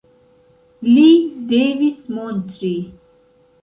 [0.87, 1.05] Li
[1.53, 2.77] devis montri.